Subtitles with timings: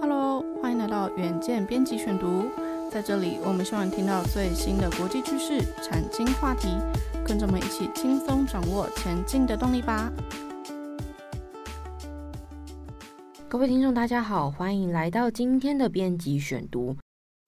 [0.00, 2.46] Hello，欢迎来到远见编辑选读。
[2.90, 6.68] 在这里，我们希望听到最新的国际趋势、产经话题，
[7.22, 10.10] 跟着我们一起轻松掌握前进的动力吧。
[13.46, 16.96] 各位听众，大家好，欢迎来到今天的编辑选读。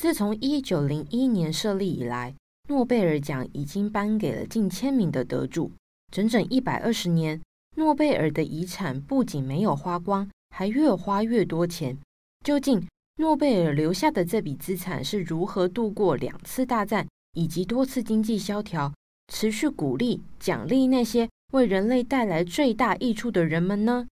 [0.00, 2.34] 自从一九零一年设立以来，
[2.70, 5.70] 诺贝尔奖已经颁给了近千名的得主，
[6.10, 7.38] 整整一百二十年。
[7.76, 11.98] 诺贝尔的遗产不仅没有花光，还越花越多钱。
[12.48, 12.82] 究竟
[13.16, 18.90] 诺贝尔留下的这笔资产是如何度过两次大战以及多次经济萧条，
[19.30, 24.08] 持续鼓励奖励那些为人类带来最大益处的人们呢？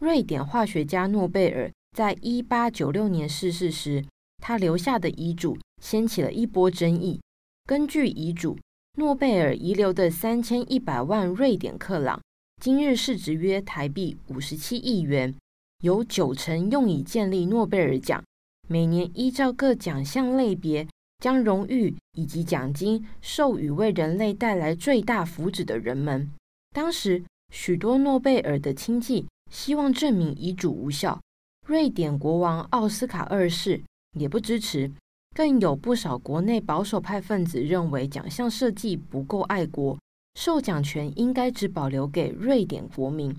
[0.00, 4.04] 瑞典化学家诺贝尔在一八九六年逝世时，
[4.38, 7.20] 他留下的遗嘱掀起了一波争议。
[7.64, 8.56] 根据遗嘱，
[8.96, 12.22] 诺贝尔遗留的三千一百万瑞典克朗，
[12.62, 15.34] 今日市值约台币五十七亿元。
[15.82, 18.22] 有九成用以建立诺贝尔奖，
[18.68, 20.86] 每年依照各奖项类别，
[21.18, 26.30] 将荣誉以及奖金授予为人类带来最大福祉的人们。
[26.72, 31.20] 当时，许多诺贝尔的亲戚希望证明遗嘱无效，
[31.66, 33.82] 瑞典国王奥斯卡二世
[34.16, 34.88] 也不支持，
[35.34, 39.98] 更有不少国内保守派分子认为奖项设计不够爱国，
[40.36, 43.36] 授奖权应该只保留给瑞典国民。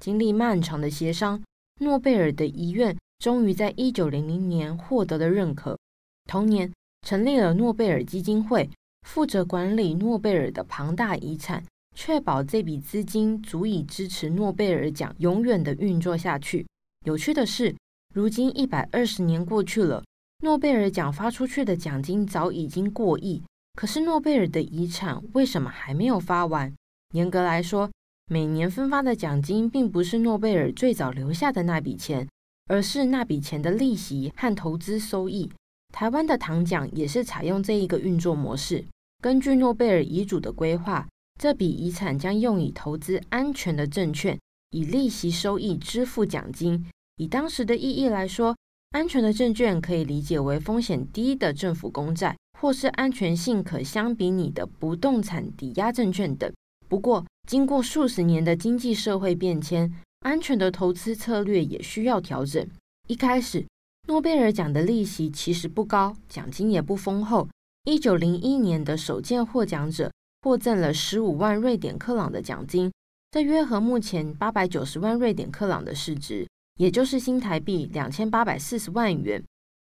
[0.00, 1.40] 经历漫长的协商。
[1.80, 5.78] 诺贝尔的遗愿终于在一九零零年获得了认可。
[6.26, 6.72] 同年，
[7.02, 8.70] 成立了诺贝尔基金会，
[9.02, 16.66] 负责管理诺贝尔的庞大遗产，确保这笔资金足以支持诺贝尔奖永远的运作下去。
[17.04, 17.74] 有趣的是，
[18.14, 20.02] 如今一百二十年过去了，
[20.42, 23.42] 诺贝尔奖发出去的奖金早已经过亿，
[23.74, 26.72] 可是诺贝尔的遗产为什么还没有发完？
[27.12, 27.90] 严格来说，
[28.26, 32.26] 每年分发的奖金并不是诺贝尔最早留下的那笔钱，
[32.66, 35.50] 而是那笔钱的利息和投资收益。
[35.92, 38.82] 台湾的糖奖也是采用这一个运作模式。
[39.22, 41.06] 根据诺贝尔遗嘱的规划，
[41.38, 44.38] 这笔遗产将用以投资安全的证券，
[44.70, 46.86] 以利息收益支付奖金。
[47.16, 48.56] 以当时的意义来说，
[48.92, 56.50] 安全的证券可以理解为风险低的政府公债，或是安全性可相比拟的不动产抵押证券等。
[56.94, 62.64] 不过，经过数十年的经济社会变迁，安全的投资策略也需要调整。
[63.08, 63.66] 一开始，
[64.06, 67.48] 诺贝尔奖的利息其实不高，奖金也不丰厚。
[67.90, 70.12] 一九零一年的首届获奖者
[70.42, 72.92] 获赠了十五万瑞典克朗的奖金，
[73.32, 79.42] 这约合目前八百九十万瑞典克朗的市值，也就是新台币两千八百四十万元。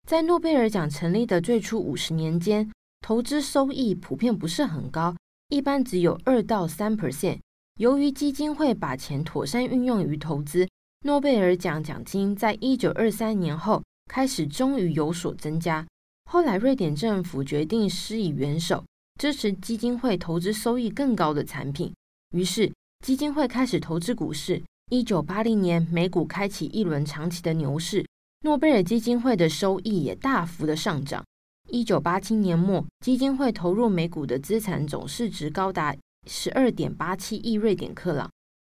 [0.07, 5.17] 在诺贝尔奖成立的最初五十年间，投资收益普遍不是很高。
[5.51, 7.41] 一般只有二到三 percent。
[7.81, 10.69] 由于基金会把钱妥善运用于投资，
[11.05, 15.85] 诺贝尔奖奖金在一九二三年后开始终于有所增加。
[16.31, 18.85] 后来，瑞典政府决定施以援手，
[19.21, 21.93] 支持基金会投资收益更高的产品。
[22.31, 22.73] 于是，
[23.05, 24.63] 基金会开始投资股市。
[24.93, 28.07] 一九八零年，美股开启一轮长期的牛市，
[28.43, 31.25] 诺贝尔基金会的收益也大幅的上涨。
[31.71, 38.31] 一九八七年末，基金会投入美股的资产总市值高达十二点八七亿瑞典克朗，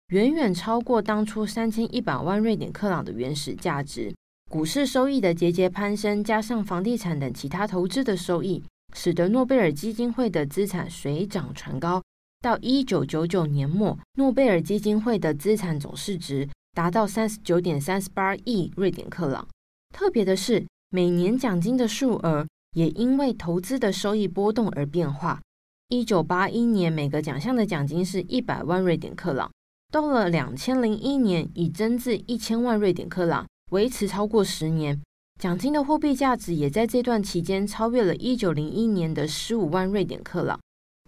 [0.07, 4.13] 远远超过当初三千一百万瑞典克朗的原始价值。
[4.49, 8.63] 股市收益的节节攀升，加上房地产等其他投资的收益，
[8.93, 12.01] 使得诺贝尔基金会的资产水涨船高。
[12.41, 19.47] 到一九九九年末，诺贝尔基金会的资产总市值达到三十九点三十八亿瑞典克朗。
[19.93, 22.45] 特别的是，每年奖金的数额。
[22.75, 25.41] 也因为投资的收益波动而变化。
[25.89, 29.49] 一九八一年，每个奖项的奖金是一百万瑞典克朗，
[29.91, 35.01] 到了两千零一年，已增至一千万瑞典克朗，维持超过十年。
[35.39, 40.59] 奖金的货币价值也在这段期间超越了一九零一年的十五万瑞典克朗。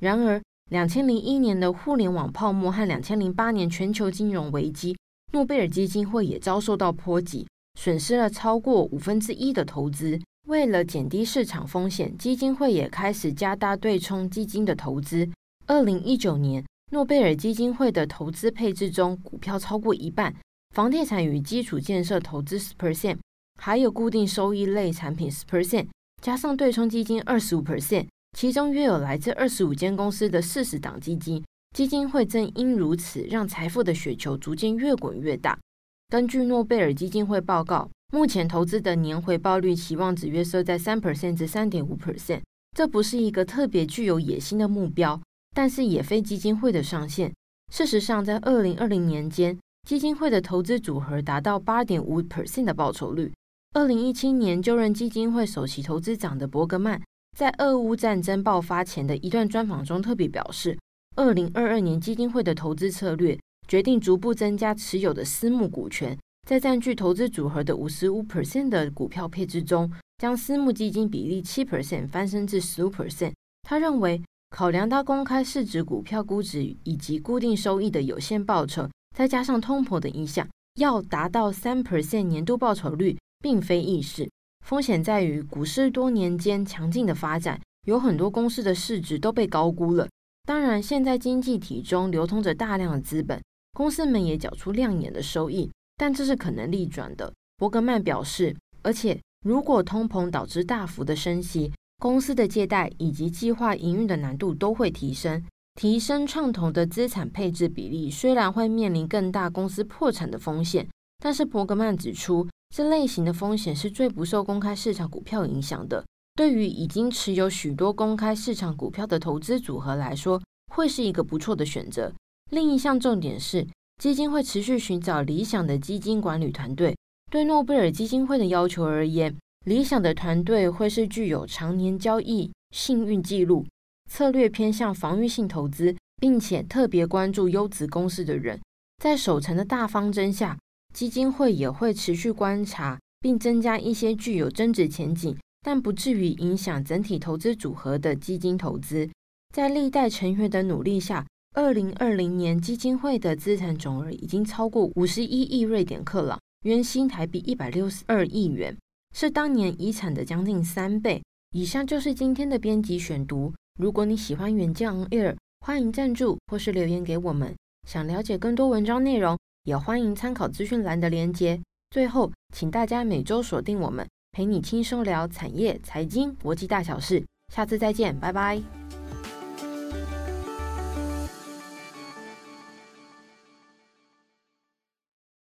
[0.01, 4.95] 然而，两千零一年的互联网泡沫和两千零八年全球金融危机，
[5.33, 7.45] 诺贝尔基金会也遭受到波及，
[7.79, 10.19] 损失了超过五分之一的投资。
[10.47, 15.29] 为了减低市场风险，基金会也开始加大对冲基金的投资。
[15.65, 20.33] 二零一九年，诺贝尔基金会的投资配置中，股票超过一半，
[20.73, 23.17] 房地产与基础建设投资十 percent，
[23.61, 25.87] 还有固定收益类产品十 percent，
[26.21, 28.07] 加上对冲基金二十五 percent，
[28.37, 31.43] 其中约有来自二十五间公司的四十档基金。
[31.75, 35.59] 基金会正因如此，让财富的雪球逐渐越滚越大。
[36.07, 37.89] 根据诺贝尔基金会报告。
[38.13, 45.21] 目前投资的年回报率期望值约设在三 percent 至三点五 percent，这不是一个特别具有野心的目标，
[45.53, 47.33] 但是也非基金会的上限。
[47.69, 53.33] 事实上，在二零二零年间，基金会的投资组合达到八点五 percent 的报酬率，
[53.73, 57.01] 二零一七年就任基金会首席投资长的伯格曼，
[57.37, 60.77] 在俄乌战争爆发前的一段专访中特别表示，
[61.17, 63.37] 二零二二年基金会的投资策略
[63.67, 66.17] 决定逐步增加持有的私募股权，
[66.47, 73.33] 在占据投资组合的五十五 percent 的股票配置中，将私募基金比例七 percent 翻升至十五 percent。
[73.63, 80.47] 他认为，考量到公开市值股票估值以及固定收益的有限报酬，再加上通膨的影响，
[80.79, 84.29] 要达到三 percent 年度报酬率，并非易事。
[84.65, 90.07] 风险在于股市多年间强劲的发展，有很多公司的市值都被高估了。
[90.45, 93.37] 当然，现在经济体中流通着大量的资本，
[93.73, 97.33] 公司们也缴出亮眼的收益，但这是可能逆转的。
[97.57, 116.05] 伯格曼表示，而且如果通膨导致大幅的升息，公司的借贷以及计划营运的难度都会提升，提升创投的资产配置比例，虽然会面临更大公司破产的风险，但是伯格曼指出，这类型的风险是最不受公开市场股票影响的。
[116.35, 120.39] 对于已经持有许多公开市场股票的投资组合来说，
[120.71, 122.13] 会是一个不错的选择。
[122.51, 123.67] 另一项重点是，
[123.97, 126.95] 基金会持续寻找理想的基金管理团队。
[127.31, 129.35] 对诺贝尔基金会的要求而言，
[129.65, 133.65] 理想的团队会是具有常年交易幸运记录、
[134.09, 138.59] 策略偏向防御性投资，并且特别关注优质公司的人。
[139.03, 140.57] 在守成的大方针下，
[140.93, 149.09] 基金会也会持续观察，并增加一些具有增值前景但不至于影响整体投资组合的基金投资。
[149.53, 151.25] 在历代成员的努力下，
[151.57, 158.77] 二零二零年基金会的资产总额已经超过五十一亿瑞典克朗，约新台币一百六十二亿元。
[159.15, 161.19] 是当年遗产的将近三倍。
[161.55, 163.51] 以上就是今天的编辑选读。
[163.79, 167.55] 如果你喜欢远见 On Air，欢迎赞助或是留言给我们。
[167.87, 171.59] 想了解更多文章内容，也欢迎参考资讯栏的连接。
[171.89, 177.25] 最后，请大家每周锁定我们，陪你轻松聊产业、财经、国际大小事。
[177.51, 178.61] 下次再见，拜拜。